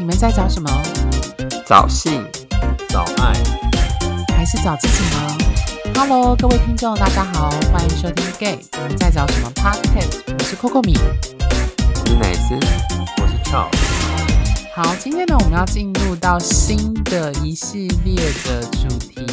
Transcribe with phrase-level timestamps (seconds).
[0.00, 0.70] 你们在找什么？
[1.66, 2.24] 找性，
[2.88, 3.34] 找爱，
[4.34, 5.36] 还是找自己呢
[5.94, 10.22] ？Hello，各位听众，大家好，欢迎收听《Gay》，我们在找什么 Podcast？
[10.26, 12.58] 我是 Coco 米，我是奶子，
[13.20, 13.76] 我是 Charles。
[14.74, 19.26] 好，今天呢，我们要进入到新的一系列的主题。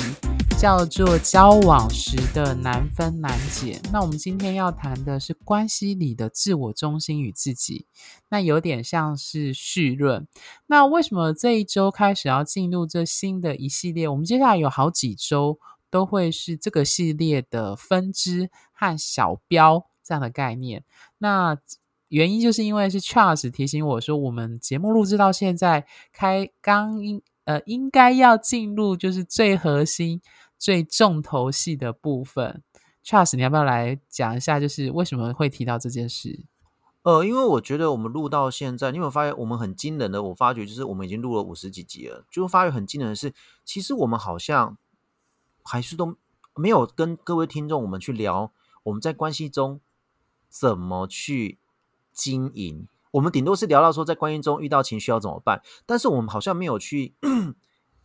[0.58, 3.80] 叫做交往时的难分难解。
[3.94, 7.86] 那我们今天要谈的是关系里的自我中心与自己，
[8.30, 10.28] 那有点像是序论。
[10.66, 14.08] 那为什么这一周开始要进入这新的一系列？
[14.08, 15.60] 我们接下来有好几周
[15.92, 20.84] 都会是这个系列的分支和小标这样的概念。
[21.20, 21.56] 那
[22.08, 30.20] 原因就是因为是 Charles 提醒我说，我们节目录制到现在开刚应呃应该要进入就是最核心。
[30.58, 32.64] 最重头戏的部分
[33.06, 36.46] ，Charles，你要不要来讲一下，就是为什么会提到这件事？
[37.04, 40.22] 呃，因为我觉得我们录到现在，你有没有发现我们很惊人的？
[40.24, 44.78] 我发觉就是我们已经录了五十几集了，就发觉很惊人的是，其实我们好像
[45.64, 46.18] 还是都
[46.56, 48.52] 没有跟各位听众我们去聊
[48.84, 49.80] 我们在关系中
[50.50, 51.60] 怎么去
[52.12, 52.88] 经营。
[53.12, 57.16] 我们顶多是聊到说在关系中遇到情绪要怎么办，但是我们好像没有去。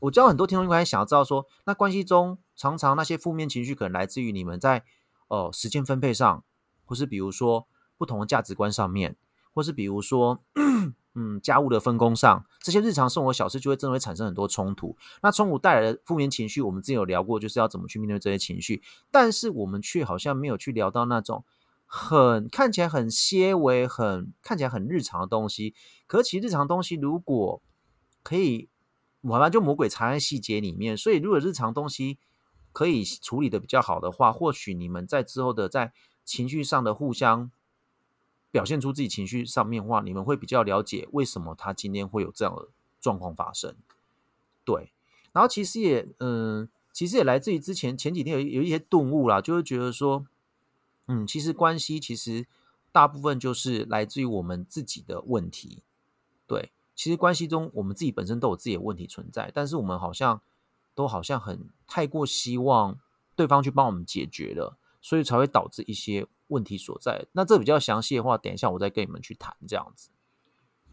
[0.03, 4.83] 我知道很多听众应该想要知道说，那关系中常常那些负面情绪可能来自于你们在
[5.29, 6.43] 呃时间分配上，
[6.85, 9.17] 或是比如说不同的价值观上面，
[9.55, 10.43] 或是比如说
[11.15, 14.97] 嗯家务的分工上，这些日常生活小事就会真的会产生很多冲突。
[15.23, 21.45] 那冲突带来的负面情绪，我们之前有聊过，就是要怎么去面对这些情绪，但是我们却好像没有去聊到那种
[21.87, 25.77] 很看起来很些微、很看起来很日常的东西。
[26.09, 27.63] 可是其实日常东西如果
[28.25, 28.69] 可以。
[29.23, 32.19] 完完就魔鬼藏在细节里面，所以如果日常东西
[32.73, 35.93] 可以处理的比较好的话，或许你们在之后的在
[36.25, 37.51] 情绪上的互相
[38.51, 42.69] 表现出自己情绪上面话，你们会比较了解为什么他今天会有这样的
[43.01, 43.77] 状况发生。
[44.65, 44.93] 对，
[45.33, 50.27] 然后其实也嗯，其实也来自于之前前几天有有一些顿悟啦，就会觉得说，
[51.07, 52.47] 嗯，其实关系其实
[52.91, 55.83] 大部分就是来自于我们自己的问题，
[56.47, 56.73] 对。
[57.03, 60.41] 其实关系中，我们自己本身都有自己的问题存在，但是我们好像
[60.95, 62.97] 都好像很太过希望
[63.35, 67.27] 对方去帮我们解决了，所以才会导致一些问题所在。
[67.33, 70.11] 那这比较详细的话，等一下我再跟你们去谈这样子。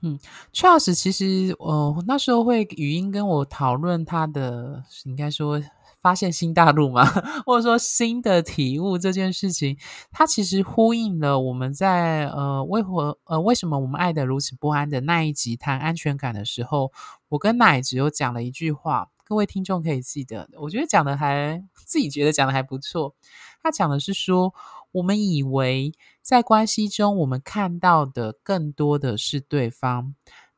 [0.01, 0.19] 嗯
[0.51, 5.61] ，Charles 其实呃那时候会语音跟我讨论他的，应该说。
[6.01, 7.05] 发现新大陆嘛，
[7.45, 9.77] 或者说新的体悟这件事情，
[10.11, 16.91] 它其实呼应了我们在呃为何呃为什么我们爱的如此不安的那一集谈安全感的时候，
[17.27, 23.13] 我跟奶只有讲了一句话，各位听众可以记得，我觉得讲的还自己觉得讲的还不错。
[23.61, 24.53] 他讲的是说，
[24.93, 30.15] 我们以为在关系中我们看到的更多的是对方，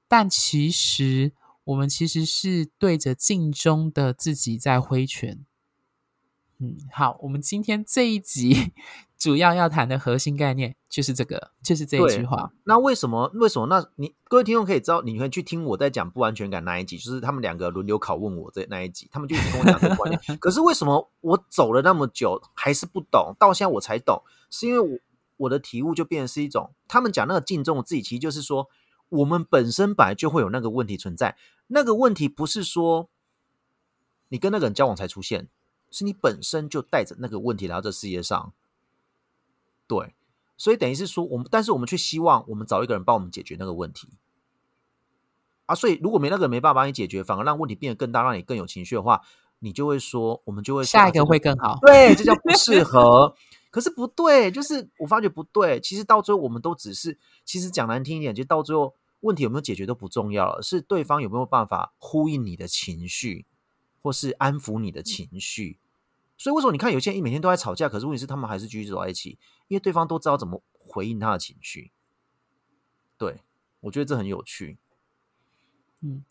[0.08, 1.34] 但其实。
[1.64, 5.46] 我们其实是对着镜中的自己在挥拳。
[6.60, 8.72] 嗯，好，我们今天这一集
[9.18, 12.52] 主要要谈的核心概念就是这个，就是这一句话。
[12.66, 13.32] 那为什么？
[13.34, 13.66] 为什么？
[13.66, 20.38] 那你各位听众可以知道，你可以去听我在讲不安全感那一集，就是他们两个轮流拷问我这那一集，他们就一直跟我讲这个观念。
[20.38, 23.36] 可是为什么我走了那么久还是不懂？
[23.40, 25.00] 到现在我才懂，是因为我
[25.38, 28.68] 我的体悟就变成是一种，他们讲那个镜中的自己，其实就是说。
[29.12, 33.10] 我们本身本来就会有那个问题存在，那个问题不是说
[34.30, 35.50] 你跟那个人交往才出现，
[35.90, 38.54] 是你本身就带着那个问题来到这世界上。
[39.86, 40.16] 对，
[40.56, 44.08] 所以等于是说，我们但是我们却希望我们找一个人帮我们解决那个问题
[45.66, 45.76] 啊。
[45.76, 49.22] 所以如果没那个人没办法帮你解决，反而让问题变得更大，让你更有情绪的话，
[49.60, 51.78] 你就会说，我们就会下一个会更好。
[51.82, 53.36] 对，这叫不适合。
[53.70, 55.82] 可是不对，就是我发觉不对。
[55.82, 58.96] 其实到最后，我们都只是，其实讲难听一点，就到最后。
[59.22, 63.46] 问题有没有解决都不重要了，是对方有没有办法呼应你的情绪，
[64.02, 65.80] 或是安抚你的情绪。
[66.38, 69.38] 所以为什么你看有些人每天都在吵架，可是问题是他们还是继续走在一起，
[69.68, 71.92] 因为对方都知道怎么回应他的情绪。
[73.18, 73.42] 对
[73.82, 74.78] 我觉得这很有趣。
[76.02, 76.26] 嗯。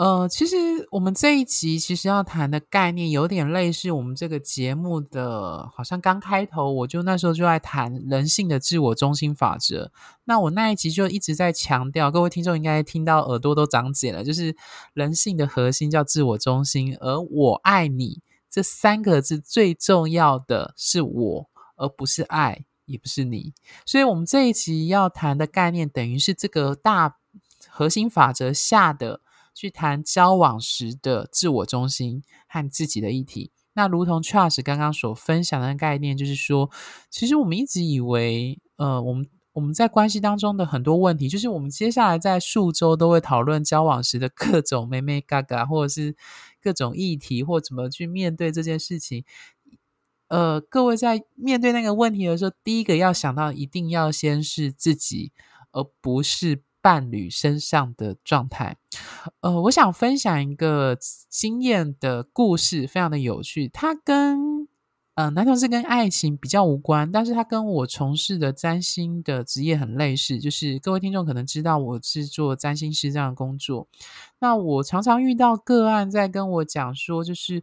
[0.00, 0.56] 呃，其实
[0.92, 9.92] 我们这一集其实要谈的概念有点类似我们这个节目的，好像刚开头我就那时候就在谈人性的自我中心法则。
[10.24, 14.56] 那我那一集就一直在强调，各位听众应该听到耳朵都长茧了，就是
[14.94, 23.52] 人性的核心叫自我中心，而我爱你这三个字最重要的是我，而不是爱，也不是你。
[23.84, 27.18] 所以，我们这一集要谈的概念，等于是这个大
[27.68, 29.20] 核心法则下的。
[29.60, 33.50] 去谈交往时的自我中心和自己的议题。
[33.74, 36.70] 那如同 Charles 刚刚所分享的概念，就是说，
[37.10, 46.16] 其实我们一直以为，呃，我们我们在关系当中的很多问题，就是我们接下来在数周都会讨论交往时的各种妹妹嘎嘎，或者是
[46.62, 49.26] 各种议题，或怎么去面对这件事情。
[50.28, 55.32] 呃，各位在面对那个问题的时候，第一个要想到，一定要先是自己，
[55.72, 58.76] 而不是伴侣身上的状态。
[59.40, 60.96] 呃，我想分享一个
[61.28, 63.68] 经验的故事，非常的有趣。
[63.68, 64.68] 它跟
[65.14, 70.38] 呃男同事跟爱情比较无关，但是它跟我从事的占星的职业很类似。
[70.38, 73.88] 就是各位听众可能知道，我是做占星师这样的工作。
[74.38, 77.62] 那我常常遇到个案在跟我讲说，就是。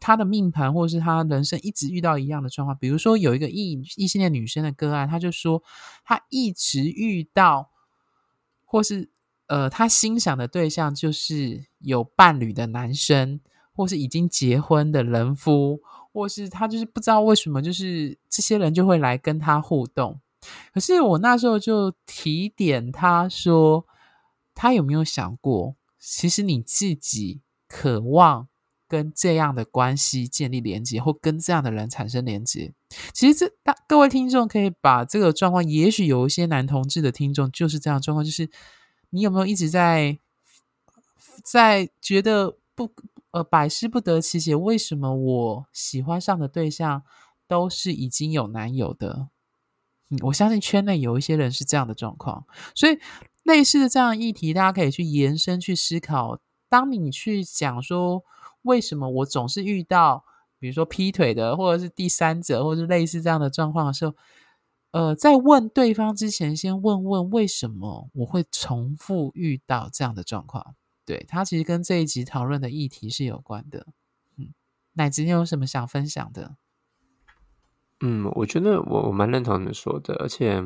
[0.00, 5.60] 他的命盘，或者是他人生一直遇到一样的状况，比如说有一个异异性恋女生的个案，他就说
[6.04, 7.68] 他一直遇到，
[8.70, 9.08] 或是
[9.46, 13.40] 呃，他欣赏的对象就是有伴侣的男生，
[13.74, 15.80] 或是已经结婚的人夫，
[16.12, 20.20] 或是他就是不知道为什么，就是这些人就会来跟他互动。
[20.74, 23.86] 可是我那时候就提点他说，
[24.54, 28.48] 他有没有想过，其实你自己渴望。
[28.88, 32.72] 跟这样的关系建立连接，或跟这样的人产生连接，
[33.12, 38.48] 其实这大各位听众可以把这个状况，也许有一些男同志的听众就是这样状况，就是
[39.10, 40.18] 你有没有一直在
[41.44, 42.90] 在觉得不
[43.32, 47.02] 呃百思不得其解，为什么我喜欢上的对象
[47.46, 49.28] 都是已经有男友的？
[50.08, 52.98] 嗯，我相信圈内有一些人是这样的状况，所以
[53.42, 56.40] 类似的这样议题，大家可以去延伸去思考。
[56.70, 58.24] 当你去讲说。
[58.68, 60.22] 为什么我总是遇到，
[60.58, 64.14] 比如说劈腿的，或者是第三者，或者是类似这样的状况的时候，
[64.90, 70.74] 呃，在问对方之前，先问问为什么我会重复遇到这样的状况？
[71.06, 73.86] 对他其实跟这一集讨论的议题是有关的。
[74.36, 74.52] 嗯，
[74.92, 76.56] 那今天有什么想分享的？
[78.00, 80.62] 嗯，我觉得我我蛮认同你说的，而且，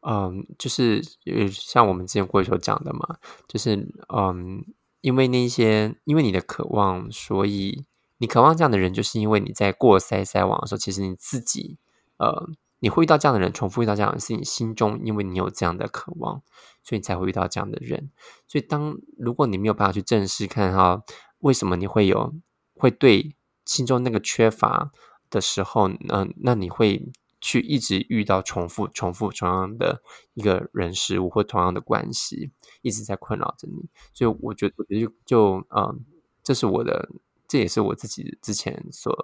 [0.00, 1.02] 嗯，就是
[1.50, 3.76] 像我们之前过去所讲的嘛，就是
[4.08, 4.64] 嗯。
[5.04, 7.84] 因为那些，因为你的渴望，所以
[8.16, 11.76] 你渴望这样的人，就是因为你在过筛筛网的时候，其实你自己，
[12.16, 12.48] 呃，
[12.78, 16.40] 你会遇到这样的人，重复遇到这样的，是你心中，因为你有这样的渴望，
[16.82, 18.10] 所以你才会遇到这样的人。
[18.48, 21.02] 所以，当如果你没有办法去正视看哈，
[21.40, 22.32] 为什么你会有
[22.74, 23.36] 会对
[23.66, 24.90] 心中那个缺乏
[25.28, 27.12] 的时候，嗯，那你会。
[27.44, 30.02] 去一直遇到重复、重复、同样的
[30.32, 32.50] 一个人事物或同样的关系，
[32.80, 33.86] 一直在困扰着你。
[34.14, 36.02] 所以，我觉得，我觉得就嗯，
[36.42, 37.10] 这是我的，
[37.46, 39.14] 这也是我自己之前所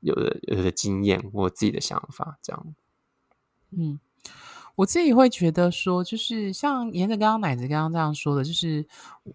[0.00, 2.40] 有的有的经验，我自己的想法。
[2.42, 2.74] 这样，
[3.70, 4.00] 嗯，
[4.74, 8.84] 我自己会觉得说，就是像沿着刚刚奶子刚刚这样说的，就是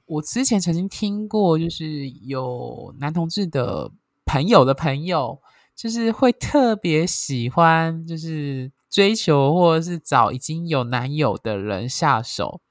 [0.07, 3.89] 我之前曾经听过，就是有男同志的
[4.25, 5.39] 朋友的朋友。
[5.75, 12.61] 就是会特别喜欢，就是追求或者是找已经有男友的人下手。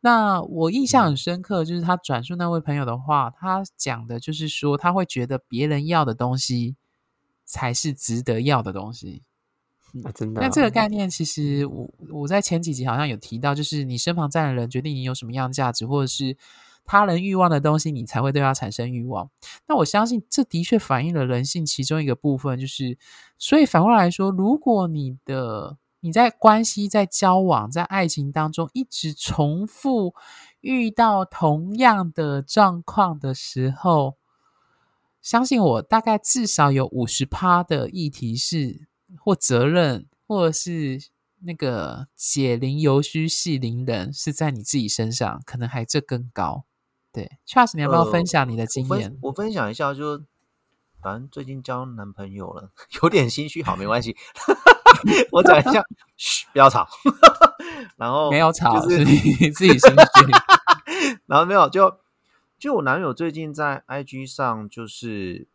[0.00, 6.76] 那我印象很深刻，就是他转述那位朋友的话，他讲的就是说，他会觉得别人要的东西
[7.44, 9.24] 才是值得要的东西。
[10.04, 10.40] 啊，真的。
[10.40, 16.36] 那这个概念，其实我我在前几集好像有提到，就是你身旁站的人决定你有什么样的价值，或者是。
[16.84, 19.30] 他人欲望的东西，你才会对他产生欲望。
[19.66, 22.98] 那我相信，这的确反映了人性其中一个部分，就是，
[23.38, 30.14] 所以反过来说，如果你的你在关系、在交往、在爱情当中一直重复
[30.60, 34.16] 遇到同样的状况的时候，
[35.20, 38.88] 相信我，大概至少有五十趴的议题是
[39.20, 40.98] 或责任，或者是
[41.44, 46.64] 那个解铃犹须系铃人，是在你自己身上，可能还这更高。
[47.12, 49.18] 对，Charles，你要不要分享你的经验？
[49.20, 50.22] 我分享一下，就
[51.02, 52.70] 反正最近交男朋友了，
[53.02, 53.62] 有点心虚。
[53.62, 54.16] 好，没关系，
[55.30, 55.84] 我讲一下，
[56.16, 56.88] 嘘，不要吵。
[57.96, 61.16] 然后没有吵，就是你自己心虚。
[61.26, 61.98] 然后没有，就
[62.58, 65.46] 就我男友最近在 IG 上，就是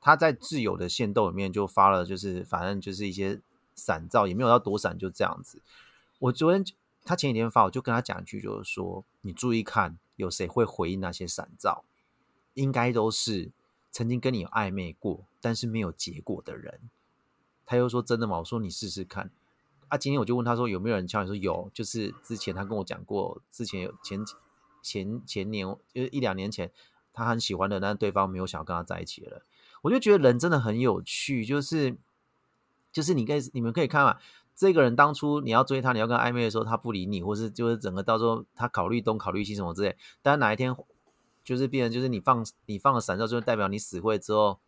[0.00, 3.40] 他在挚友的线斗里面就发了，就是反正就是一些
[3.76, 5.62] 散照，也没有要躲闪，就这样子。
[6.18, 6.64] 我昨天
[7.04, 9.96] 他前几天发，我就跟他讲一句，就是说你注意看。
[10.20, 11.84] 有谁会回应那些闪照？
[12.54, 13.50] 应该都是
[13.90, 16.80] 曾经跟你有暧昧过，但是没有结果的人。
[17.64, 19.30] 他又说：“真的吗？”我说：“你试试看。”
[19.88, 24.24] 啊，今天我就问他说：“有没有人敲？”你说：“有。”就是之前他跟我讲过，之前有前
[24.82, 26.70] 前前年，就是一两年前，
[27.12, 29.44] 他很喜欢的，但是对方没有想要跟他在一起了。
[29.82, 31.96] 我就觉得人真的很有趣，就是
[32.92, 34.18] 就是你可以你们可以看嘛。
[34.60, 39.96] 这个人当初你要追他，你要跟暧昧的时候，他不理你，或是就是整个到时候他考虑东考虑西什么之类。
[40.20, 40.76] 但哪一天
[41.42, 44.60] 就是变成就是你放你放了闪照，就代表你死会之后，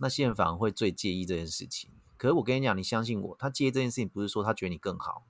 [0.00, 1.88] 那些人反而会最介意这件事情。
[2.18, 5.24] 可是我跟你讲，你相信我，他介意这件事情不是说他觉得你更好，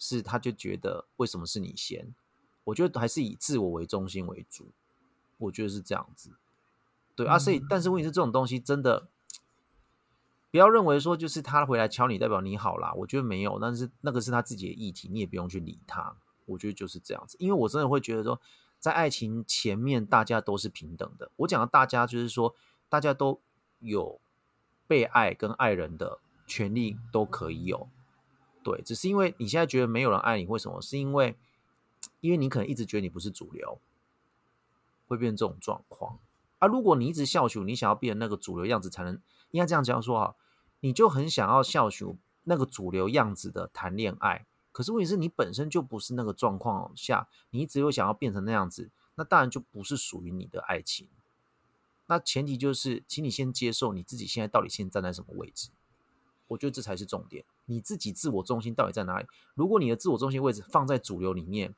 [0.00, 2.12] 是他就觉得为什么是你先？
[2.64, 4.72] 我觉得还是以自我为中心为主，
[5.38, 6.32] 我觉得是这样子。
[7.14, 9.06] 对啊，所以但是问题是这种东西真的
[10.50, 16.16] 不要认为说就是他回来敲你代表你好啦，我觉得没有，但是那个是他自己的议题，你也不用去理他。
[16.46, 18.40] 我觉得就是这样子，因为我真的会觉得说，
[18.78, 21.30] 在爱情前面大家都是平等的。
[21.36, 22.54] 我讲的大家就是说，
[22.88, 23.40] 大家都
[23.80, 24.18] 有
[24.86, 27.86] 被爱跟爱人的权利都可以有。
[28.62, 30.80] 对，只是因为你现在觉得没有人爱你，为什么？
[30.80, 31.36] 是因为
[32.20, 33.78] 因为你可能一直觉得你不是主流，
[35.06, 36.18] 会变成这种状况。
[36.58, 40.36] 啊，如果你一直笑求你想要变成那个主流样子，才能应该这样讲说哈，
[40.80, 44.46] 你就很想要笑求那个主流样子的谈恋爱。
[44.72, 51.08] 可是问题是你本身就不是那个状况下，你只有想要变成那样子，那当然就不是属于你的爱情。
[52.06, 55.70] 那前提就是，请你先接受你自己现在到底现在站在什么位置。
[56.48, 59.26] 我觉得这才是重点，你自己自我中心到底在哪里？
[59.54, 61.74] 如果你的自我中心位置放在主流里面，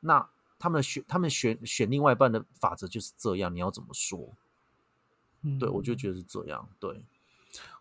[0.00, 0.28] 那。
[0.56, 4.30] 他们选他们选选另外一半的法则就是这样，你要怎么说？
[5.44, 6.68] 嗯，对我就觉得是这样。
[6.80, 7.04] 对，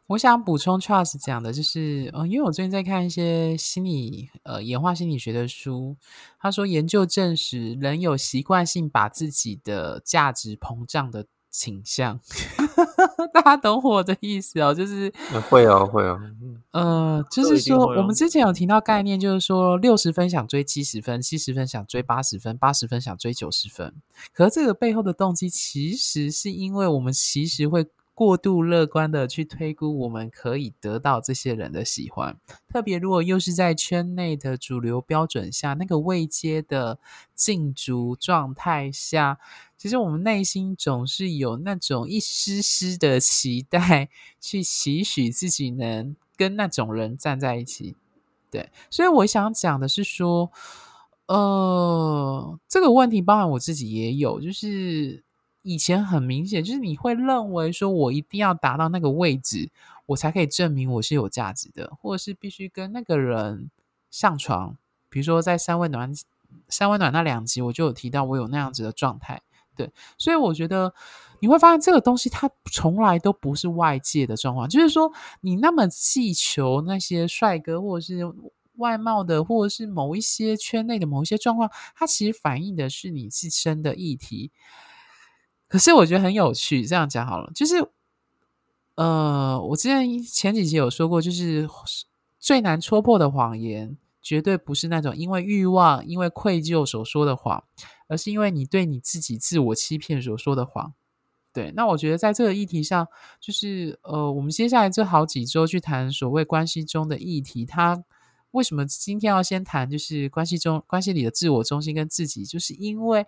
[0.08, 5.96] 我想补充 Charles 讲的就是，嗯，因为我最近在看一些心理呃演化心理学的书，
[6.40, 11.26] 他说研究证实，人有习惯性把自己的价值膨胀的。
[11.54, 12.20] 倾向，
[13.32, 15.14] 大家懂我的意思哦，就是
[15.52, 16.20] 会哦，会哦，
[16.72, 23.94] 呃，就是说，我们之前有提到概念，就是说，六十分想追七十分，七十分想追八十分，八十分想追九十分。
[24.34, 27.86] 可是这个背后的动机，其实是因为我们其实会。
[28.16, 32.38] 过度乐观的去推估，我们可以得到这些人的喜欢。
[32.68, 37.00] 特别如果又是在圈内的主流标准下，那个未接的
[37.34, 39.40] 禁足状态下，
[39.78, 47.96] 其实我们内心总是有那种一丝丝的期待，去期许自己能跟那种人站在一起。
[48.52, 50.52] 对，所以我想讲的是说，
[51.26, 55.24] 呃，这个问题包含我自己也有，就是。
[55.64, 59.72] 以前很明显，就是你会认为说，我一定要达到那个位置，
[60.06, 63.72] 我才可以证明我是有价值的，或者是必须跟那个人
[64.12, 64.78] 上床。
[65.10, 66.14] 比如说，在三温暖、
[66.68, 69.42] 三温暖那两集，我就有提到我有那样子的状态。
[69.76, 70.94] 对，所以我觉得
[71.40, 78.22] 你会发现，这个东西它从来都不是外界的状况，就是说，你那么祈求那些帅哥，或者是
[78.76, 84.52] 外貌的，或者是某一些圈内的某一些状况，它其实反映的是你自身的议题。
[85.74, 87.84] 可是我觉得很有趣，这样讲好了，就是，
[88.94, 91.68] 呃，我之前前几集有说过，就是
[92.40, 97.64] 最难戳破的谎言，绝对不是那种因为欲望、因为愧疚所说的谎，
[98.08, 100.94] 而是因为你对你自己自我欺骗所说的谎。
[101.52, 103.08] 对，那我觉得在这个议题上，
[103.40, 108.04] 就是呃，我们接下来这好几周去谈所谓关系中的议题，它
[108.52, 113.26] 为什么今天要先谈，就是关系中关系里的自我中心跟自己，就是因为。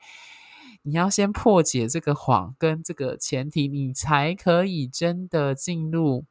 [0.88, 6.26] 你要先破解这个谎跟这个前提，你才可以真的进入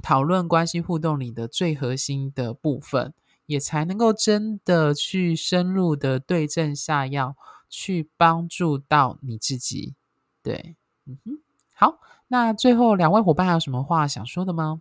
[0.00, 3.12] 讨论关系互动里的最核心的部分，
[3.46, 7.34] 也才能够真的去深入的对症下药，
[7.68, 9.94] 去帮助到你自己。
[10.44, 11.40] 对，嗯哼，
[11.74, 14.80] 好，那最后两位伙伴还有什么话想说的吗？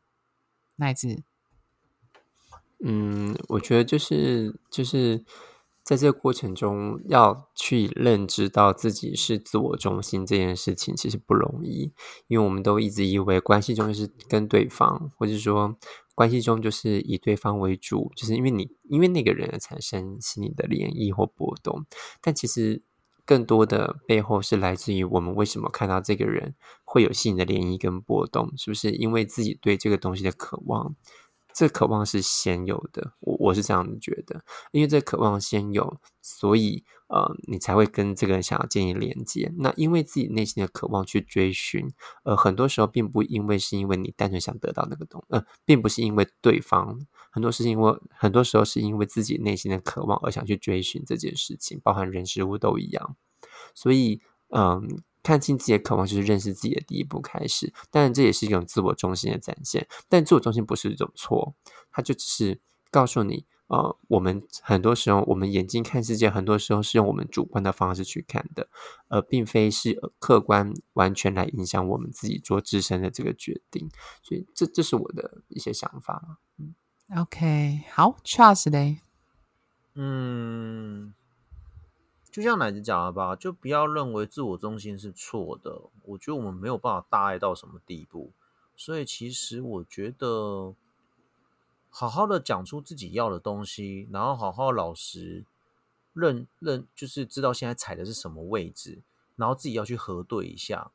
[0.76, 1.24] 奈子，
[2.84, 5.26] 嗯，我觉得就是就是。
[5.86, 11.94] 在这个过程中，要去认知到自己是自我中心这件事情，其实不容易。
[12.28, 15.78] 因为我们都一直以为关系中是跟对方，或者说
[16.16, 21.86] 关系中就是以对方为主，就是因为你因为那个人而产生心理的涟漪或波动。
[22.20, 22.82] 但其实
[23.24, 30.96] 更多的背后是来自于我们为什么看到这个人会有心理的涟漪跟波动，是不是因为自己对这个东西的渴望？
[31.56, 34.44] 这渴望是先有的，我我是这样子觉得，
[34.74, 39.50] 因为这渴望先有，所以呃，你才会跟这个人想要建立连接。
[39.58, 41.90] 那因为自己内心的渴望去追寻，
[42.26, 47.00] 呃，很多时候并不因为是因为你单纯想得到那个东，呃，并不是因为对方，
[47.32, 53.16] 很多事情我很多时候是因为自己内心的渴望而想去追寻这件事情，包含人事物都一样。
[53.74, 54.20] 所以，
[54.50, 55.02] 嗯。
[55.26, 57.74] 看清自己的渴望，就是认识自己的第一步开始。
[57.90, 59.88] 当然，这也是一种自我中心的展现。
[60.08, 61.56] 但自我中心不是一种错，
[61.92, 68.70] 它就只是告诉你，呃，我们很多时候，我们眼睛看世界，很多时候是用我们主观的方式去看的，
[69.08, 73.90] 而并非是客观完全来影响我们自己做自身的这个决定。
[74.22, 76.38] 所以，这这是我的一些想法。
[76.60, 76.76] 嗯
[77.18, 79.00] ，OK，好，Trust 嘞，
[79.96, 81.16] 嗯。
[82.36, 85.84] 就像奶子讲的吧，就不要认为自我中心是错的。
[86.04, 88.30] 我觉得我们没有办法大爱到什么地步，
[88.76, 90.76] 所以其实我觉得
[91.90, 95.46] 好好的讲出自己要的东西，然后好好老实
[96.12, 99.02] 认认，就是知道现在踩的是什么位置，
[99.38, 100.92] 然后自己要去核对一下，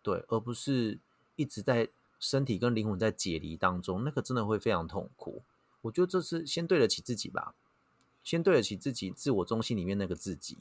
[0.00, 1.00] 对，而不是
[1.34, 1.88] 一直在
[2.20, 5.42] 身体跟灵魂在解离当中，那个真的会非常痛苦。
[5.82, 7.52] 我觉得这是先对得起自己吧，
[8.28, 10.58] 先对得起自己自我中心里面那个自己，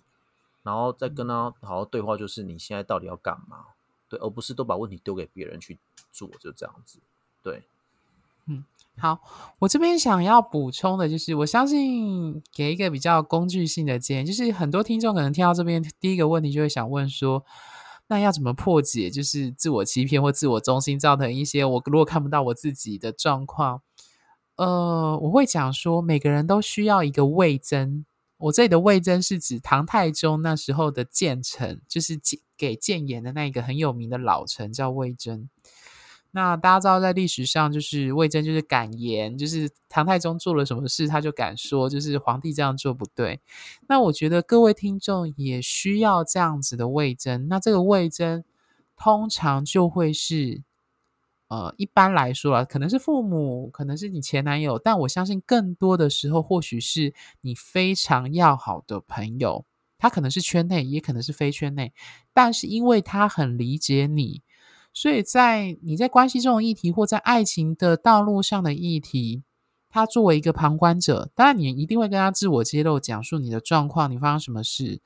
[0.64, 3.66] 然后再跟他好好对话，就是你现在到底要干嘛？
[4.08, 5.78] 对，而不是都把问题丢给别人去
[6.14, 7.00] 做，就这样子，
[7.44, 7.64] 对。
[8.46, 8.64] 嗯，
[8.98, 9.20] 好，
[9.60, 17.44] 我这边想要补充的就是，我相信给一个比较工具性的建议，就是很多听众可能听到这边第一个问题就会想问说，
[18.08, 23.82] 那要怎么破解就是自我欺骗或自我中心造成一些我如果看不到我自己的状况，
[24.58, 28.06] 呃，我会讲说每个人都需要一个魏征，
[28.38, 32.20] 我这里的魏征是指唐太宗那时候的谏臣，就是
[32.58, 35.50] 给谏言的那一个很有名的老臣叫魏征。
[36.32, 43.40] 那大家知道，在历史上，就是魏征就是敢言，就是唐太宗做了什么事，他就敢说，就是皇帝这样做不对。
[43.88, 47.48] 那我觉得各位听众也需要这样子的魏征。
[47.48, 48.44] 那这个魏征
[48.96, 50.62] 通常就会是，
[51.50, 59.66] 呃，一般来说啊，可能是父母，可能是你前男友，但我相信更多的时候，或许是你非常要好的朋友，
[59.98, 61.94] 他可能是圈内，也可能是非圈内，
[62.34, 64.42] 但是因为他很理解你。
[64.94, 69.44] 所以在你在关系这种议题，或在爱情的道路上的议题，
[69.90, 75.00] 他作为一个旁观者，当然你一定会跟他自我揭露，讲述你的状况，你发生什么事。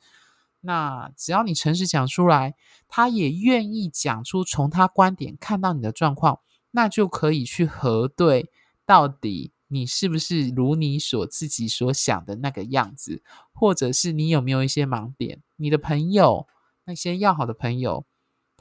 [0.61, 2.55] 那只要你诚实讲出来，
[2.87, 6.39] 他也愿意讲出从他观点看到你的状况，
[6.71, 8.49] 那就可以去核对
[8.85, 15.41] 到底你是不是如你所自己所想的那个样子，或者是你有没有一些盲点。
[15.57, 16.47] 你的朋友，
[16.85, 18.05] 那些要好的朋友。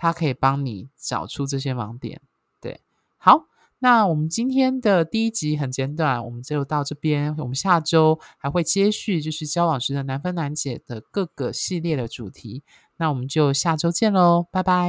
[0.03, 2.23] 他可以帮你找出这些盲点，
[2.59, 2.81] 对，
[3.19, 3.45] 好，
[3.81, 12.63] 那我们今天的第一集很简短，我们就到这边，我们下周还会接续，就是交往时的难分难解的各个系列的主题，
[12.99, 14.63] 那我们就下周见喽，拜。
[14.63, 14.81] 拜，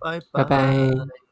[0.00, 0.20] 拜。
[0.32, 1.27] 拜拜。